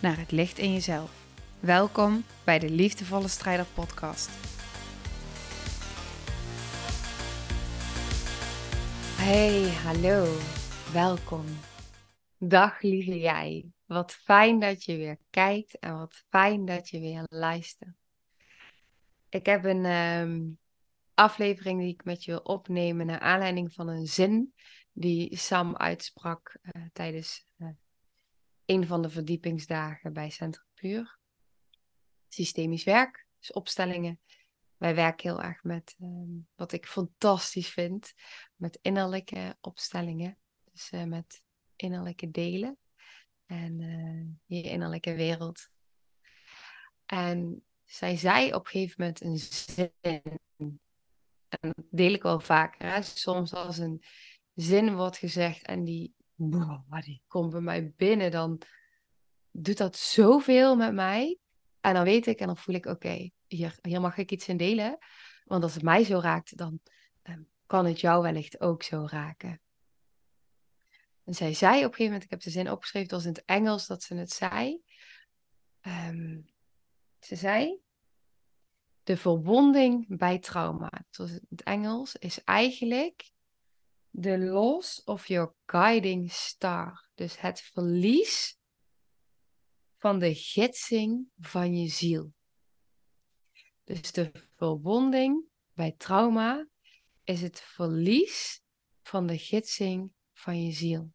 [0.00, 1.26] naar het licht in jezelf.
[1.60, 4.28] Welkom bij de Liefdevolle Strijder Podcast.
[9.16, 10.36] Hey, hallo,
[10.92, 11.44] welkom.
[12.38, 13.64] Dag lieve jij.
[13.86, 17.94] Wat fijn dat je weer kijkt en wat fijn dat je weer luistert.
[19.28, 20.40] Ik heb een ehm,
[21.14, 24.54] aflevering die ik met je wil opnemen naar aanleiding van een zin
[24.92, 27.68] die Sam uitsprak uh, tijdens uh,
[28.70, 31.18] een van de verdiepingsdagen bij Centrum Puur.
[32.28, 34.20] Systemisch werk, dus opstellingen.
[34.76, 38.12] Wij werken heel erg met um, wat ik fantastisch vind,
[38.56, 40.38] met innerlijke opstellingen.
[40.72, 41.42] Dus uh, met
[41.76, 42.78] innerlijke delen
[43.46, 45.68] en je innerlijke wereld.
[47.06, 49.92] En zij zei op een gegeven moment een zin
[51.48, 52.92] en dat deel ik wel vaker.
[52.92, 53.02] Hè?
[53.02, 54.02] Soms als een
[54.54, 58.60] zin wordt gezegd en die, wow, die komt bij mij binnen, dan
[59.50, 61.38] doet dat zoveel met mij.
[61.80, 64.56] En dan weet ik en dan voel ik, oké, hier, hier mag ik iets in
[64.56, 64.98] delen.
[65.44, 66.80] Want als het mij zo raakt, dan
[67.22, 69.60] um, kan het jou wellicht ook zo raken.
[71.24, 73.32] En zij zei op een gegeven moment, ik heb de zin opgeschreven, het was in
[73.32, 74.82] het Engels dat ze het zei.
[75.80, 76.50] Um,
[77.20, 77.80] ze zei,
[79.02, 81.04] de verwonding bij trauma.
[81.10, 83.30] Zoals het Engels is eigenlijk
[84.12, 87.08] the loss of your guiding star.
[87.14, 88.58] Dus het verlies
[89.98, 92.32] van de gidsing van je ziel.
[93.84, 95.44] Dus de verwonding
[95.74, 96.68] bij trauma
[97.24, 98.62] is het verlies
[99.02, 101.12] van de gidsing van je ziel.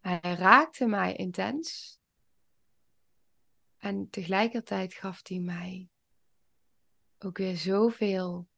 [0.00, 2.00] Hij raakte mij intens.
[3.82, 5.88] En tegelijkertijd gaf hij mij
[7.18, 8.48] ook weer zoveel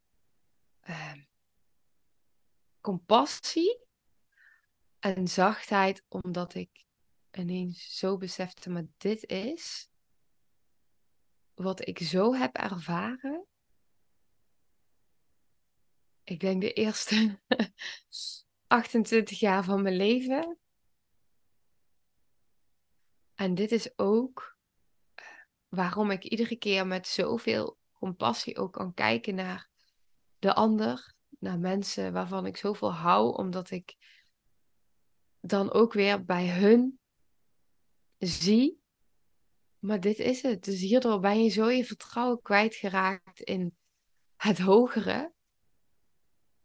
[0.88, 1.12] uh,
[2.80, 3.78] compassie
[4.98, 6.84] en zachtheid, omdat ik
[7.30, 9.90] ineens zo besefte, maar dit is
[11.54, 13.46] wat ik zo heb ervaren.
[16.24, 17.40] Ik denk de eerste
[18.66, 20.58] 28 jaar van mijn leven
[23.34, 24.53] en dit is ook
[25.74, 29.68] waarom ik iedere keer met zoveel compassie ook kan kijken naar
[30.38, 33.96] de ander, naar mensen waarvan ik zoveel hou, omdat ik
[35.40, 36.98] dan ook weer bij hun
[38.18, 38.82] zie.
[39.78, 40.64] Maar dit is het.
[40.64, 43.76] Dus hierdoor ben je zo je vertrouwen kwijtgeraakt in
[44.36, 45.32] het hogere.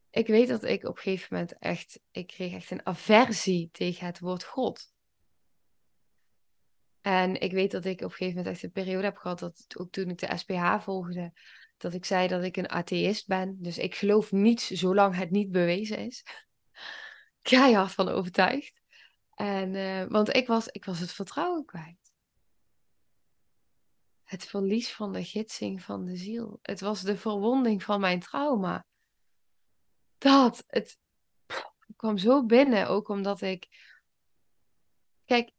[0.09, 4.06] Ik weet dat ik op een gegeven moment echt, ik kreeg echt een aversie tegen
[4.06, 4.94] het woord God.
[7.02, 9.66] En ik weet dat ik op een gegeven moment echt een periode heb gehad, dat
[9.78, 11.34] ook toen ik de SPH volgde,
[11.78, 13.58] dat ik zei dat ik een atheïst ben.
[13.62, 16.24] Dus ik geloof niets zolang het niet bewezen is.
[17.42, 18.82] Keihard van overtuigd.
[19.36, 22.14] En, uh, want ik was, ik was het vertrouwen kwijt.
[24.24, 26.60] Het verlies van de gidsing van de ziel.
[26.62, 28.86] Het was de verwonding van mijn trauma.
[30.18, 30.98] Dat, het
[31.96, 33.68] kwam zo binnen, ook omdat ik.
[35.26, 35.52] Kijk,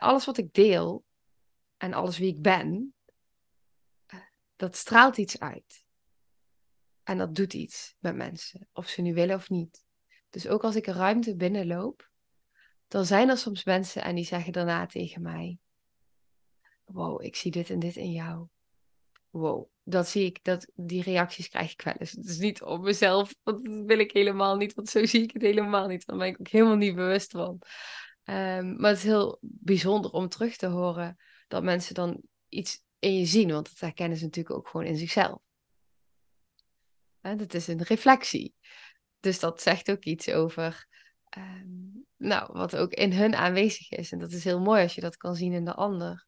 [0.00, 1.04] alles wat ik deel
[1.76, 2.94] en alles wie ik ben,
[4.56, 5.84] dat straalt iets uit.
[7.02, 9.84] En dat doet iets met mensen, of ze nu willen of niet.
[10.30, 12.10] Dus ook als ik een ruimte binnenloop,
[12.88, 15.58] dan zijn er soms mensen en die zeggen daarna tegen mij:
[16.84, 18.46] Wow, ik zie dit en dit in jou.
[19.30, 22.12] Wow, dat zie ik, dat, die reacties krijg ik wel eens.
[22.12, 25.32] Het is niet op mezelf, want dat wil ik helemaal niet, want zo zie ik
[25.32, 26.06] het helemaal niet.
[26.06, 27.58] Daar ben ik ook helemaal niet bewust van.
[28.24, 29.38] Um, maar het is heel
[29.68, 31.16] bijzonder om terug te horen
[31.48, 34.96] dat mensen dan iets in je zien, want dat herkennen ze natuurlijk ook gewoon in
[34.96, 35.40] zichzelf.
[37.20, 38.54] Dat is een reflectie.
[39.20, 40.86] Dus dat zegt ook iets over
[41.38, 44.12] um, nou, wat ook in hun aanwezig is.
[44.12, 46.26] En dat is heel mooi als je dat kan zien in de ander.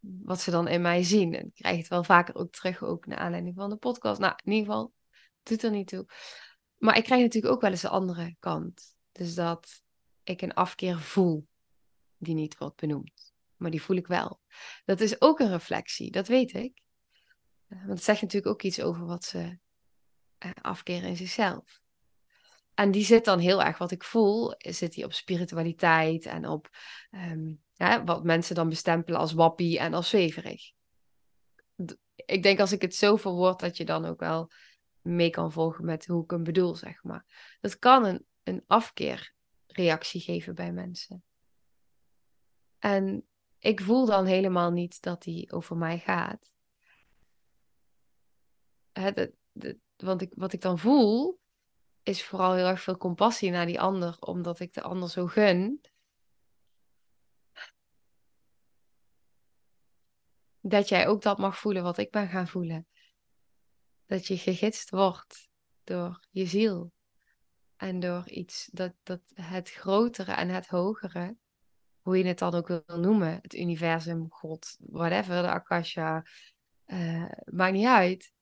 [0.00, 1.34] Wat ze dan in mij zien.
[1.34, 4.20] En ik krijg het wel vaker ook terug, ook naar aanleiding van de podcast.
[4.20, 4.92] Nou, in ieder geval,
[5.42, 6.06] doet er niet toe.
[6.76, 8.94] Maar ik krijg natuurlijk ook wel eens de andere kant.
[9.12, 9.82] Dus dat
[10.22, 11.48] ik een afkeer voel
[12.20, 13.32] die niet wordt benoemd.
[13.56, 14.40] Maar die voel ik wel.
[14.84, 16.82] Dat is ook een reflectie, dat weet ik.
[17.66, 19.58] Eh, want het zegt natuurlijk ook iets over wat ze
[20.44, 21.80] uh, afkeer in zichzelf.
[22.74, 26.68] En die zit dan heel erg, wat ik voel, zit die op spiritualiteit en op
[27.10, 30.72] ehm, wat mensen dan bestempelen als wappie en als zweverig.
[32.14, 34.50] Ik denk als ik het zo verwoord, dat je dan ook wel
[35.00, 37.56] mee kan volgen met hoe ik hem bedoel, zeg maar.
[37.60, 41.22] Dat kan een, een afkeerreactie geven bij mensen.
[42.80, 43.26] En
[43.58, 46.50] ik voel dan helemaal niet dat die over mij gaat.
[48.92, 49.32] Het,
[49.96, 51.40] want ik, wat ik dan voel,
[52.02, 55.80] is vooral heel erg veel compassie naar die ander, omdat ik de ander zo gun.
[60.60, 62.86] Dat jij ook dat mag voelen wat ik ben gaan voelen.
[64.06, 65.48] Dat je gegidst wordt
[65.84, 66.92] door je ziel.
[67.76, 71.36] En door iets dat, dat het grotere en het hogere,
[72.10, 76.24] hoe je het dan ook wil noemen, het universum, God, whatever, de Akasha,
[76.86, 78.32] uh, maakt niet uit.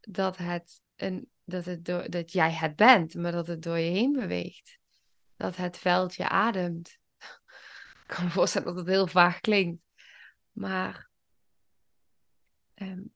[0.00, 3.90] Dat, het een, dat, het door, dat jij het bent, maar dat het door je
[3.90, 4.78] heen beweegt.
[5.36, 6.88] Dat het veldje ademt.
[8.02, 9.82] Ik kan me voorstellen dat het heel vaag klinkt.
[10.52, 11.08] Maar
[12.74, 13.14] um,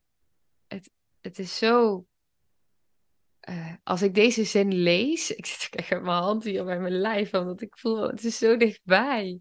[0.66, 0.90] het,
[1.20, 2.06] het is zo.
[3.48, 7.00] Uh, als ik deze zin lees, ik zit echt met mijn hand hier bij mijn
[7.00, 9.40] lijf, omdat ik voel, het is zo dichtbij.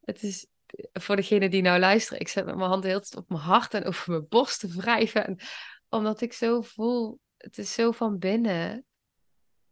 [0.00, 0.46] Het is,
[0.92, 3.84] voor degene die nou luisteren, ik zet met mijn hand heel op mijn hart en
[3.84, 5.26] over mijn borst te wrijven.
[5.26, 5.38] En,
[5.88, 8.84] omdat ik zo voel, het is zo van binnen.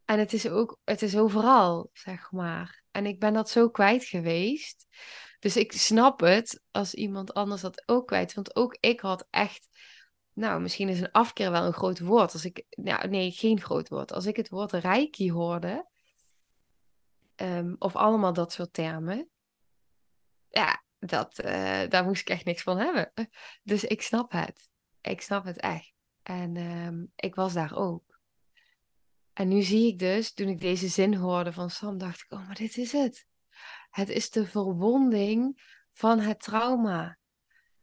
[0.05, 2.83] En het is ook, het is overal, zeg maar.
[2.91, 4.87] En ik ben dat zo kwijt geweest.
[5.39, 8.35] Dus ik snap het als iemand anders dat ook kwijt.
[8.35, 9.69] Want ook ik had echt
[10.35, 12.33] nou, misschien is een afkeer wel een groot woord.
[12.33, 14.13] Als ik, nou, nee, geen groot woord.
[14.13, 15.89] Als ik het woord reiki hoorde,
[17.37, 19.29] um, of allemaal dat soort termen,
[20.49, 23.13] ja, dat, uh, daar moest ik echt niks van hebben.
[23.63, 24.69] Dus ik snap het.
[25.01, 25.93] Ik snap het echt.
[26.23, 28.21] En um, ik was daar ook.
[29.33, 32.47] En nu zie ik dus, toen ik deze zin hoorde van Sam, dacht ik, oh,
[32.47, 33.27] maar dit is het.
[33.91, 37.19] Het is de verwonding van het trauma.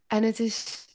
[0.07, 0.86] En het is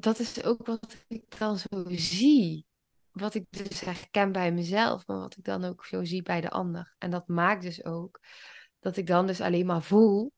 [0.00, 2.66] dat is ook wat ik dan zo zie.
[3.10, 6.50] Wat ik dus herken bij mezelf, maar wat ik dan ook zo zie bij de
[6.50, 6.94] ander.
[6.98, 8.20] En dat maakt dus ook
[8.78, 10.32] dat ik dan dus alleen maar voel: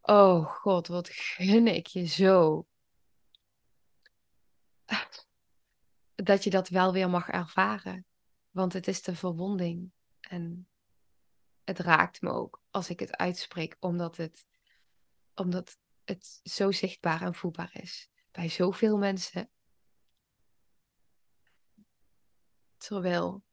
[0.00, 2.66] Oh God, wat gun ik je zo.
[6.14, 8.06] Dat je dat wel weer mag ervaren.
[8.50, 9.92] Want het is de verwonding.
[10.20, 10.68] En
[11.64, 14.46] het raakt me ook als ik het uitspreek, omdat het,
[15.34, 19.50] omdat het zo zichtbaar en voelbaar is bij zoveel mensen.
[22.76, 23.44] Terwijl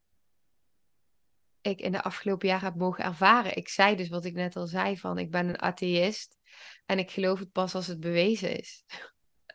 [1.61, 3.55] ik in de afgelopen jaren heb mogen ervaren.
[3.55, 6.37] Ik zei dus wat ik net al zei van ik ben een atheïst
[6.85, 8.85] en ik geloof het pas als het bewezen is.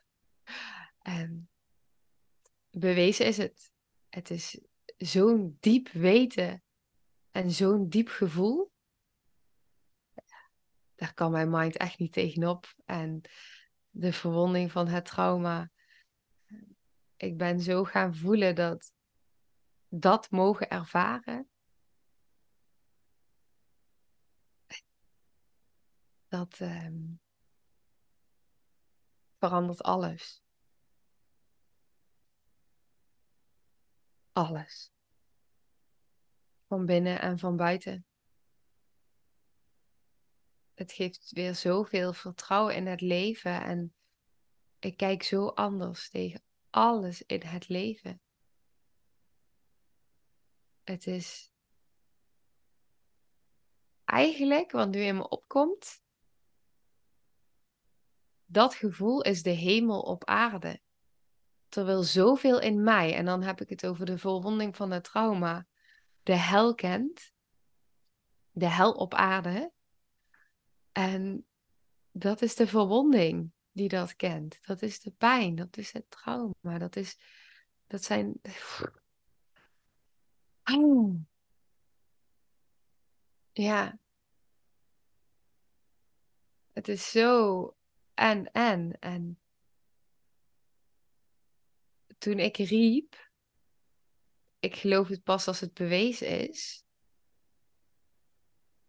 [1.17, 1.49] en
[2.69, 3.71] bewezen is het.
[4.09, 4.59] Het is
[4.97, 6.63] zo'n diep weten
[7.31, 8.71] en zo'n diep gevoel.
[10.95, 12.73] Daar kan mijn mind echt niet tegenop.
[12.85, 13.21] En
[13.91, 15.69] de verwonding van het trauma.
[17.15, 18.93] Ik ben zo gaan voelen dat
[19.87, 21.49] dat mogen ervaren.
[26.27, 27.19] Dat um,
[29.37, 30.41] verandert alles.
[34.31, 34.91] Alles.
[36.67, 38.05] Van binnen en van buiten
[40.81, 43.63] het geeft weer zoveel vertrouwen in het leven.
[43.63, 43.93] En
[44.79, 48.21] ik kijk zo anders tegen alles in het leven.
[50.83, 51.51] Het is
[54.05, 56.01] eigenlijk wat nu in me opkomt.
[58.45, 60.81] Dat gevoel is de hemel op aarde.
[61.69, 65.67] Terwijl zoveel in mij, en dan heb ik het over de verwonding van het trauma,
[66.23, 67.33] de hel kent.
[68.51, 69.71] De hel op aarde
[70.91, 71.45] en
[72.11, 74.57] dat is de verwonding die dat kent.
[74.61, 77.17] Dat is de pijn, dat is het trauma, dat, is,
[77.87, 78.41] dat zijn.
[80.63, 81.15] Oh.
[83.53, 83.99] Ja.
[86.71, 87.75] Het is zo
[88.13, 89.39] en en en.
[92.17, 93.31] Toen ik riep,
[94.59, 96.83] ik geloof het pas als het bewezen is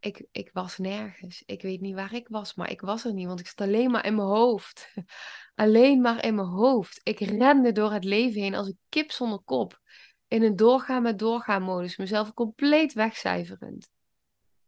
[0.04, 1.42] ik, ik was nergens.
[1.47, 3.90] Ik weet niet waar ik was, maar ik was er niet, want ik zat alleen
[3.90, 4.94] maar in mijn hoofd.
[5.54, 7.00] alleen maar in mijn hoofd.
[7.02, 9.80] Ik rende door het leven heen als een kip zonder kop.
[10.28, 13.90] In een doorgaan met doorgaan modus, mezelf compleet wegcijferend.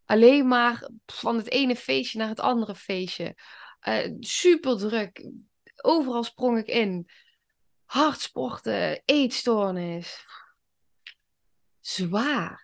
[0.05, 3.37] Alleen maar van het ene feestje naar het andere feestje.
[3.89, 5.31] Uh, super druk.
[5.77, 7.11] Overal sprong ik in.
[7.85, 10.27] hard sporten, eetstoornis.
[11.81, 12.64] Zwaar.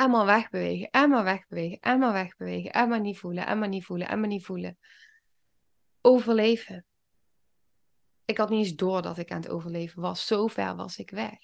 [0.00, 3.68] En maar wegbewegen, en maar wegbewegen, en maar wegbewegen, en maar niet voelen, en maar
[3.68, 4.78] niet voelen, en maar niet voelen.
[6.00, 6.84] Overleven.
[8.24, 10.26] Ik had niet eens door dat ik aan het overleven was.
[10.26, 11.38] Zo ver was ik weg.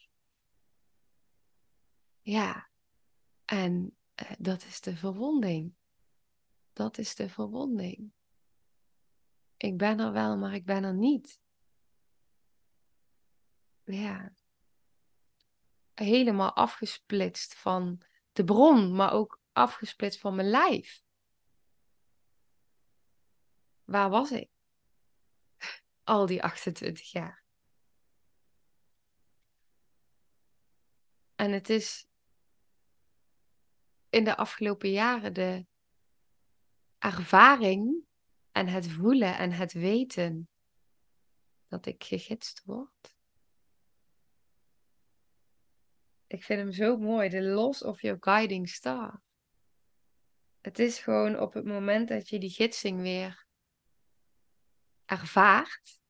[2.21, 2.69] Ja,
[3.45, 5.75] en uh, dat is de verwonding.
[6.73, 8.13] Dat is de verwonding.
[9.57, 11.41] Ik ben er wel, maar ik ben er niet.
[13.85, 14.33] Ja.
[15.95, 18.03] Helemaal afgesplitst van
[18.37, 21.02] de bron, maar ook afgesplitst van mijn lijf.
[23.85, 24.50] Waar was ik?
[26.05, 27.45] Al die 28 jaar.
[31.35, 32.07] En het is
[34.11, 35.66] in de afgelopen jaren de
[36.99, 38.05] ervaring
[38.52, 40.49] en het voelen en het weten
[41.69, 43.15] dat ik gegidst word.
[46.37, 49.23] Ik vind hem zo mooi, de loss of your guiding star.
[50.61, 53.47] Het is gewoon op het moment dat je die gidsing weer
[55.05, 56.00] ervaart.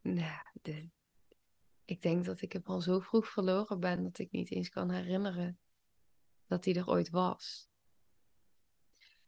[0.00, 0.42] Nou,
[1.84, 4.90] ik denk dat ik hem al zo vroeg verloren ben dat ik niet eens kan
[4.90, 5.58] herinneren
[6.46, 7.68] dat hij er ooit was.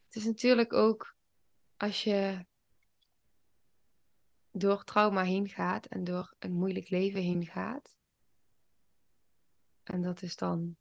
[0.05, 1.17] Het is natuurlijk ook
[1.77, 2.47] als je
[4.57, 7.97] door trauma heen gaat en door een moeilijk leven heen gaat.
[9.83, 10.77] En dat is dan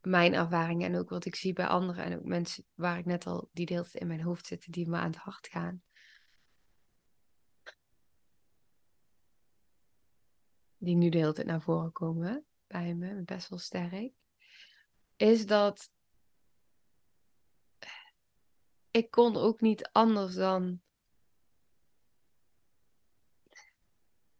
[0.00, 3.26] mijn ervaring en ook wat ik zie bij anderen en ook mensen waar ik net
[3.26, 5.82] al die deels in mijn hoofd zitten die me aan het hart gaan.
[10.76, 14.12] Die nu de hele tijd naar voren komen bij me, best wel sterk.
[15.16, 15.90] Is dat
[18.90, 20.80] ik kon ook niet anders dan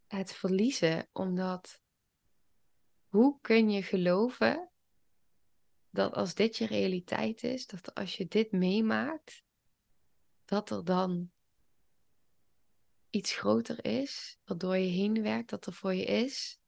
[0.09, 1.83] het verliezen, omdat
[3.07, 4.71] hoe kun je geloven
[5.91, 9.43] dat als dit je realiteit is, dat als je dit meemaakt,
[10.45, 11.31] dat er dan
[13.11, 16.61] iets groter is, wat door je heen werkt, dat er voor je is,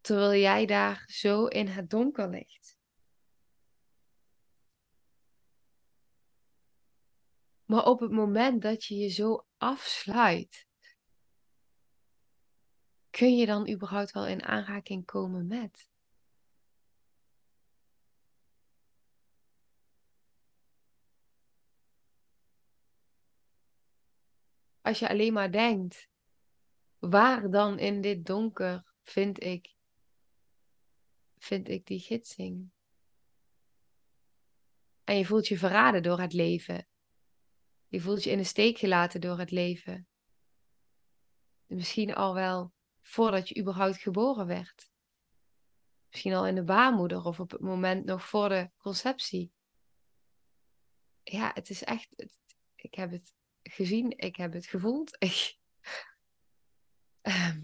[0.00, 2.80] terwijl jij daar zo in het donker ligt.
[7.64, 10.66] Maar op het moment dat je je zo afsluit,
[13.12, 15.88] kun je dan überhaupt wel in aanraking komen met?
[24.80, 26.08] Als je alleen maar denkt,
[26.98, 29.74] waar dan in dit donker vind ik,
[31.38, 32.70] vind ik die gidsing?
[35.04, 36.86] En je voelt je verraden door het leven.
[37.88, 40.06] Je voelt je in de steek gelaten door het leven.
[41.66, 42.72] Misschien al wel
[43.02, 44.90] voordat je überhaupt geboren werd.
[46.10, 49.52] Misschien al in de baarmoeder of op het moment nog voor de conceptie.
[51.22, 52.08] Ja, het is echt.
[52.74, 55.18] ik heb het gezien, ik heb het gevoeld.
[57.22, 57.60] Ehm,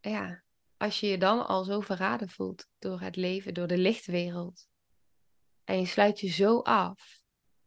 [0.00, 0.44] ja,
[0.76, 4.68] als je je dan al zo verraden voelt door het leven, door de lichtwereld.
[5.64, 7.20] En je sluit je zo af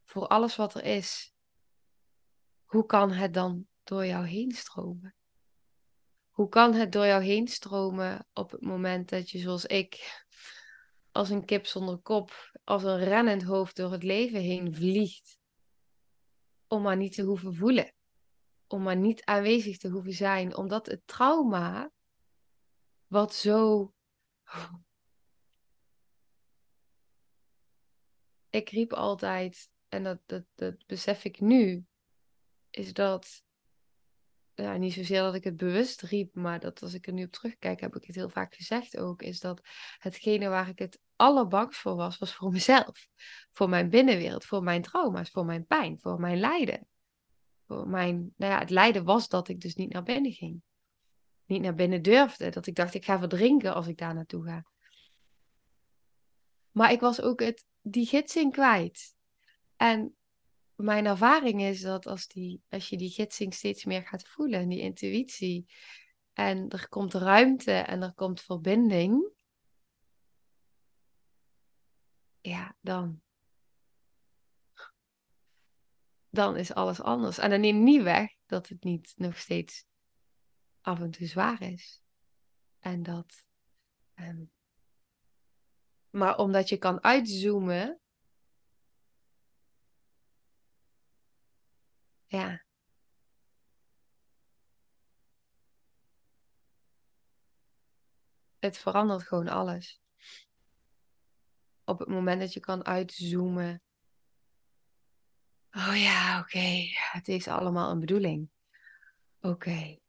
[0.10, 1.34] voor alles wat er is.
[2.66, 5.16] Hoe kan het dan door jou heen stromen?
[6.30, 10.24] Hoe kan het door jou heen stromen op het moment dat je zoals ik
[11.12, 15.38] als een kip zonder kop, als een rennend hoofd door het leven heen vliegt?
[16.68, 17.94] Om maar niet te hoeven voelen.
[18.68, 20.56] Om maar niet aanwezig te hoeven zijn.
[20.56, 21.92] Omdat het trauma,
[23.08, 23.94] wat zo
[28.50, 31.86] ik riep altijd, en dat, dat, dat besef ik nu,
[32.70, 33.44] is dat,
[34.54, 37.32] ja, niet zozeer dat ik het bewust riep, maar dat als ik er nu op
[37.32, 39.62] terugkijk, heb ik het heel vaak gezegd ook, is dat
[39.98, 43.08] hetgene waar ik het allerbangst voor was, was voor mezelf.
[43.52, 46.88] Voor mijn binnenwereld, voor mijn trauma's, voor mijn pijn, voor mijn lijden.
[47.68, 50.62] Voor mijn, nou ja, het lijden was dat ik dus niet naar binnen ging.
[51.46, 52.50] Niet naar binnen durfde.
[52.50, 54.66] Dat ik dacht, ik ga verdrinken als ik daar naartoe ga.
[56.72, 59.18] Maar ik was ook het, die gidsing kwijt.
[59.80, 60.16] En
[60.76, 64.80] mijn ervaring is dat als, die, als je die gidsing steeds meer gaat voelen, die
[64.80, 65.66] intuïtie,
[66.34, 69.32] en er komt ruimte en er komt verbinding,
[72.42, 73.22] ja, dan,
[76.30, 77.38] dan is alles anders.
[77.38, 79.86] En dan neemt niet weg dat het niet nog steeds
[80.82, 82.02] af en toe zwaar is.
[82.80, 83.44] En dat.
[84.16, 84.52] Um,
[86.10, 88.00] maar omdat je kan uitzoomen
[92.30, 92.64] ja.
[98.60, 100.02] Het verandert gewoon alles.
[101.86, 103.82] Op het moment dat je kan uitzoomen.
[105.72, 106.88] Oh ja, oké.
[107.12, 108.50] Het heeft allemaal een bedoeling.
[109.42, 110.00] Oké.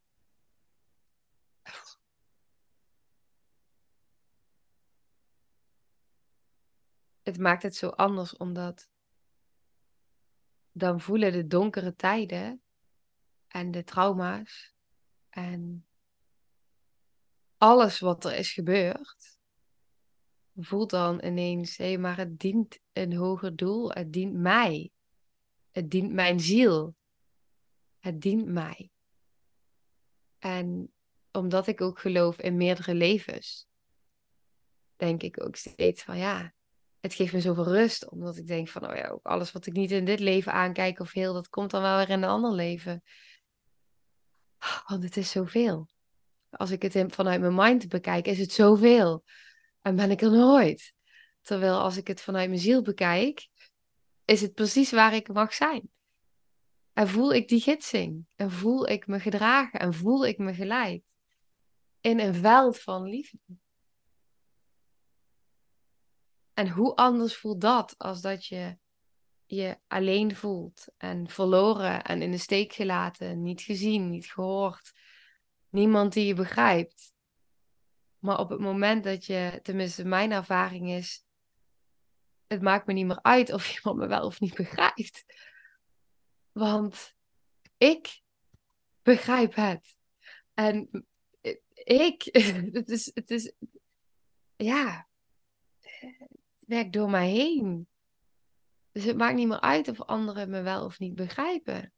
[7.23, 8.90] Het maakt het zo anders omdat
[10.71, 12.61] dan voelen de donkere tijden
[13.47, 14.73] en de trauma's
[15.29, 15.85] en
[17.57, 19.39] alles wat er is gebeurd,
[20.55, 24.91] voelt dan ineens, hé, maar het dient een hoger doel, het dient mij,
[25.71, 26.95] het dient mijn ziel,
[27.99, 28.91] het dient mij.
[30.39, 30.93] En
[31.31, 33.67] omdat ik ook geloof in meerdere levens,
[34.95, 36.53] denk ik ook steeds van ja,
[37.01, 38.09] het geeft me zoveel rust.
[38.09, 40.99] Omdat ik denk van, oh ja, ook alles wat ik niet in dit leven aankijk
[40.99, 43.03] of heel, dat komt dan wel weer in een ander leven.
[44.87, 45.89] Want het is zoveel.
[46.49, 49.23] Als ik het vanuit mijn mind bekijk, is het zoveel.
[49.81, 50.93] En ben ik er nooit.
[51.41, 53.47] Terwijl als ik het vanuit mijn ziel bekijk,
[54.25, 55.89] is het precies waar ik mag zijn.
[56.93, 58.25] En voel ik die gidsing.
[58.35, 59.79] En voel ik me gedragen.
[59.79, 61.03] En voel ik me geleid.
[62.01, 63.37] In een veld van liefde.
[66.61, 68.77] En hoe anders voelt dat als dat je
[69.45, 74.91] je alleen voelt en verloren en in de steek gelaten, niet gezien, niet gehoord,
[75.69, 77.13] niemand die je begrijpt.
[78.19, 81.25] Maar op het moment dat je, tenminste mijn ervaring is,
[82.47, 85.23] het maakt me niet meer uit of iemand me wel of niet begrijpt.
[86.51, 87.15] Want
[87.77, 88.21] ik
[89.01, 89.97] begrijp het.
[90.53, 91.05] En
[91.73, 92.23] ik,
[92.71, 93.53] het is, het is,
[94.55, 95.09] ja,
[96.71, 97.87] werkt door mij heen.
[98.91, 101.93] Dus het maakt niet meer uit of anderen me wel of niet begrijpen.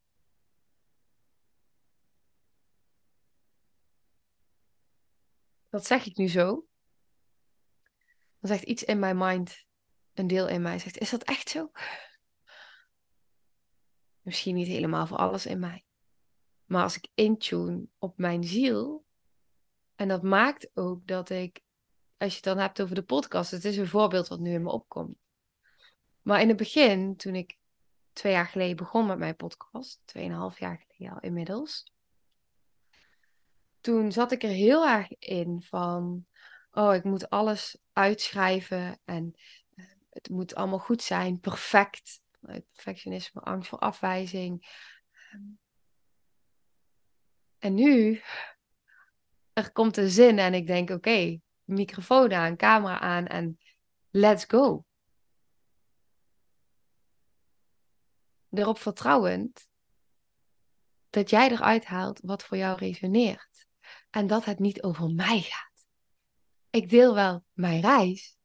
[5.69, 6.67] Dat zeg ik nu zo.
[8.39, 9.65] Dan zegt iets in mijn mind,
[10.13, 11.71] een deel in mij zegt, is dat echt zo?
[14.21, 15.86] Misschien niet helemaal voor alles in mij.
[16.65, 19.06] Maar als ik intune op mijn ziel,
[19.95, 21.62] en dat maakt ook dat ik
[22.17, 24.63] als je het dan hebt over de podcast, het is een voorbeeld wat nu in
[24.63, 25.17] me opkomt.
[26.21, 27.58] Maar in het begin, toen ik
[28.13, 31.91] twee jaar geleden begon met mijn podcast, tweeënhalf jaar geleden al inmiddels,
[33.82, 36.26] toen zat ik er heel erg in van,
[36.71, 39.34] oh, ik moet alles uitschrijven en
[39.76, 42.21] eh, het moet allemaal goed zijn, perfect.
[42.71, 44.65] Perfectionisme, angst voor afwijzing.
[47.58, 48.21] En nu,
[49.54, 51.39] er komt een zin en ik denk, oké,
[51.73, 53.59] microfoon aan, camera aan en
[54.09, 54.86] let's go.
[58.49, 59.67] Erop vertrouwend
[61.09, 63.67] dat jij eruit haalt wat voor jou resoneert.
[64.09, 65.88] En dat het niet over mij gaat.
[66.69, 68.38] Ik deel wel mijn reis,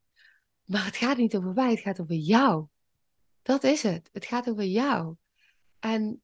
[0.65, 2.67] maar het gaat niet over mij, het gaat over jou.
[3.43, 4.09] Dat is het.
[4.13, 5.17] Het gaat over jou.
[5.79, 6.23] En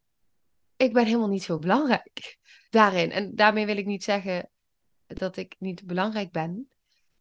[0.77, 2.39] ik ben helemaal niet zo belangrijk
[2.71, 3.11] daarin.
[3.11, 4.51] En daarmee wil ik niet zeggen
[5.07, 6.69] dat ik niet belangrijk ben.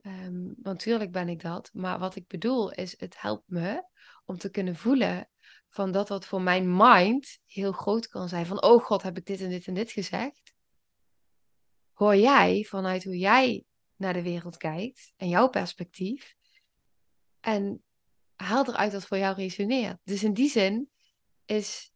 [0.06, 1.70] Um, want ben ik dat.
[1.74, 3.84] Maar wat ik bedoel is, het helpt me
[4.26, 5.30] om te kunnen voelen
[5.70, 8.46] van dat wat voor mijn mind heel groot kan zijn.
[8.46, 10.54] Van, oh god, heb ik dit en dit en dit gezegd?
[11.94, 16.36] Hoor jij vanuit hoe jij naar de wereld kijkt en jouw perspectief.
[17.40, 17.84] En
[18.36, 19.98] haal eruit wat voor jou resoneert.
[20.04, 20.90] Dus in die zin
[21.46, 21.92] is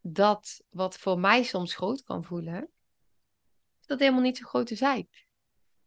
[0.00, 2.70] dat wat voor mij soms groot kan voelen,
[3.86, 5.08] dat helemaal niet zo groot te zijn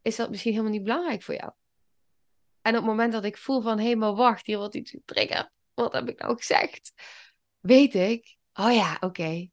[0.05, 1.51] is dat misschien helemaal niet belangrijk voor jou.
[2.61, 4.91] En op het moment dat ik voel van, hé, hey, maar wacht, hier wordt iets
[4.91, 5.49] getriggerd.
[5.73, 6.93] Wat heb ik nou gezegd?
[7.59, 9.49] Weet ik, oh ja, oké.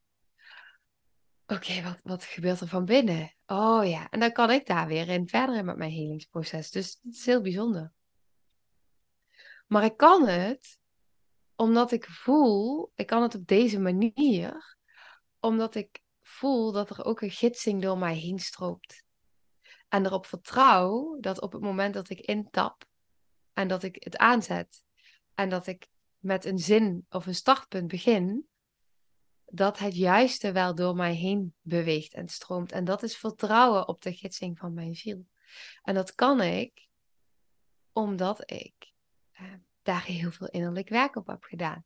[1.47, 3.35] Oké, wat, wat gebeurt er van binnen?
[3.47, 6.71] Oh ja, en dan kan ik daar weer in verder met mijn helingsproces.
[6.71, 7.93] Dus het is heel bijzonder.
[9.67, 10.79] Maar ik kan het
[11.57, 14.77] omdat ik voel, ik kan het op deze manier,
[15.41, 19.02] omdat ik voel dat er ook een gidsing door mij heen stroomt.
[19.93, 22.85] En erop vertrouw dat op het moment dat ik intap
[23.53, 24.85] en dat ik het aanzet
[25.35, 28.49] en dat ik met een zin of een startpunt begin,
[29.45, 32.73] dat het juiste wel door mij heen beweegt en stroomt.
[32.73, 35.27] En dat is vertrouwen op de gidsing van mijn ziel.
[35.83, 36.89] En dat kan ik
[37.93, 38.93] omdat ik
[39.33, 39.53] eh,
[39.83, 41.85] daar heel veel innerlijk werk op heb gedaan.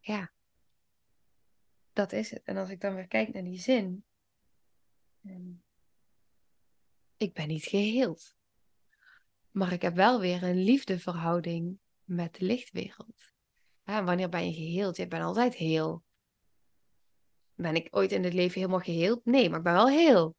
[0.00, 0.34] Ja
[1.96, 2.42] dat is het.
[2.44, 4.04] En als ik dan weer kijk naar die zin.
[5.24, 5.52] Ehm,
[7.16, 8.34] ik ben niet geheeld.
[9.50, 13.32] Maar ik heb wel weer een liefdeverhouding met de lichtwereld.
[13.82, 14.98] Hè, wanneer ben je geheeld?
[14.98, 16.04] Ik ben altijd heel.
[17.54, 19.24] Ben ik ooit in het leven helemaal geheeld?
[19.24, 20.36] Nee, maar ik ben wel heel.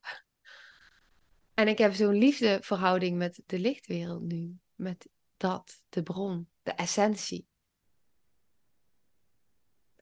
[1.53, 4.57] En ik heb zo'n liefdeverhouding met de lichtwereld nu.
[4.75, 7.47] Met dat, de bron, de essentie.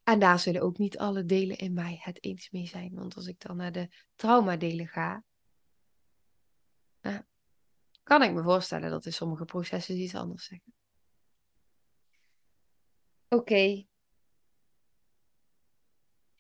[0.06, 2.94] En daar zullen ook niet alle delen in mij het eens mee zijn.
[2.94, 5.24] Want als ik dan naar de traumadelen ga,
[8.04, 10.74] kan ik me voorstellen dat in sommige processen iets anders zeggen.
[13.28, 13.86] Oké.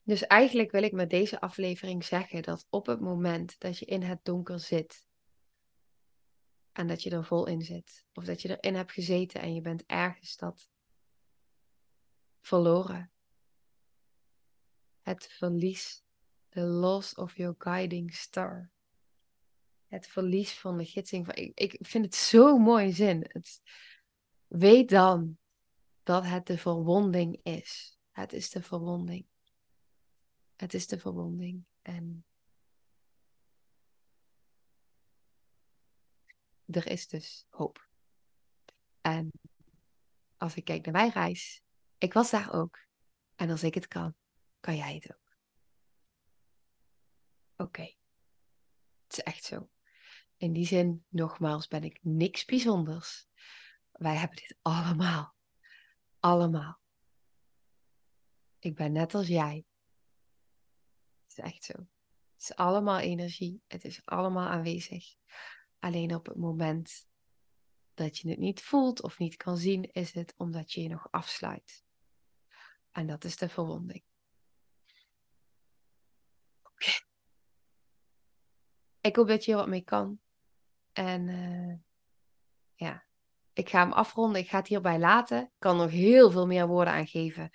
[0.03, 4.01] Dus eigenlijk wil ik met deze aflevering zeggen dat op het moment dat je in
[4.01, 5.07] het donker zit
[6.71, 9.61] en dat je er vol in zit, of dat je erin hebt gezeten en je
[9.61, 10.69] bent ergens dat
[12.41, 13.13] verloren,
[15.05, 16.03] het verlies,
[16.49, 18.71] the loss of your guiding star.
[19.87, 21.25] Het verlies van de gidsing.
[21.25, 23.25] Van, ik, ik vind het zo'n mooie zin.
[23.27, 23.61] Het,
[24.47, 25.37] weet dan
[26.03, 27.97] dat het de verwonding is.
[28.11, 29.25] Het is de verwonding.
[30.55, 31.65] Het is de verwonding.
[31.81, 32.25] En
[36.65, 37.87] er is dus hoop.
[39.01, 39.31] En
[40.37, 41.61] als ik kijk naar mijn reis,
[41.97, 42.79] ik was daar ook.
[43.35, 44.15] En als ik het kan,
[44.65, 45.37] kan jij het ook.
[47.55, 47.95] Oké.
[49.03, 49.69] Het is echt zo.
[50.37, 53.27] In die zin, nogmaals, ben ik niks bijzonders.
[53.91, 55.35] Wij hebben dit allemaal.
[56.19, 56.79] Allemaal.
[58.59, 59.65] Ik ben net als jij.
[61.21, 61.73] Het is echt zo.
[61.73, 63.61] Het is allemaal energie.
[63.67, 65.15] Het is allemaal aanwezig.
[65.79, 67.07] Alleen op het moment
[67.93, 71.11] dat je het niet voelt of niet kan zien, is het omdat je je nog
[71.11, 71.83] afsluit.
[72.91, 74.03] En dat is de verwonding.
[79.01, 80.19] Ik hoop dat je er wat mee kan.
[80.93, 81.75] En uh,
[82.73, 83.03] ja,
[83.53, 84.41] ik ga hem afronden.
[84.41, 85.41] Ik ga het hierbij laten.
[85.41, 87.49] Ik kan nog heel veel meer woorden aangeven.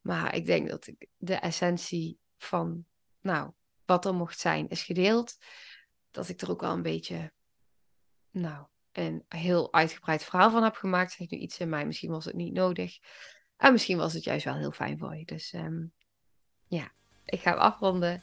[0.00, 2.84] Maar ik denk dat ik de essentie van,
[3.20, 3.52] nou,
[3.84, 5.36] wat er mocht zijn, is gedeeld.
[6.10, 7.32] Dat ik er ook wel een beetje,
[8.30, 11.12] nou, een heel uitgebreid verhaal van heb gemaakt.
[11.12, 11.86] Zeg nu iets in mij.
[11.86, 12.98] Misschien was het niet nodig.
[13.56, 15.24] En misschien was het juist wel heel fijn voor je.
[15.24, 15.92] Dus um,
[16.66, 16.92] ja,
[17.24, 18.22] ik ga hem afronden.